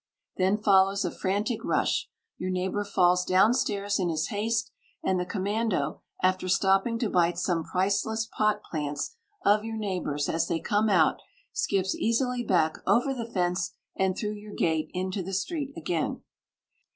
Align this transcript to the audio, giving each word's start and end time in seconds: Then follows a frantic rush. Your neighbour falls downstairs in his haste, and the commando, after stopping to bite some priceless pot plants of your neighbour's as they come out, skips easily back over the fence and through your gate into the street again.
Then 0.37 0.57
follows 0.57 1.05
a 1.05 1.11
frantic 1.11 1.63
rush. 1.63 2.09
Your 2.39 2.49
neighbour 2.49 2.83
falls 2.83 3.23
downstairs 3.23 3.99
in 3.99 4.09
his 4.09 4.29
haste, 4.29 4.71
and 5.03 5.19
the 5.19 5.27
commando, 5.27 6.01
after 6.23 6.49
stopping 6.49 6.97
to 6.97 7.07
bite 7.11 7.37
some 7.37 7.63
priceless 7.63 8.25
pot 8.35 8.63
plants 8.63 9.15
of 9.45 9.63
your 9.63 9.77
neighbour's 9.77 10.27
as 10.27 10.47
they 10.47 10.59
come 10.59 10.89
out, 10.89 11.21
skips 11.53 11.93
easily 11.93 12.43
back 12.43 12.79
over 12.87 13.13
the 13.13 13.31
fence 13.31 13.75
and 13.95 14.17
through 14.17 14.33
your 14.39 14.55
gate 14.55 14.89
into 14.91 15.21
the 15.21 15.33
street 15.35 15.71
again. 15.77 16.23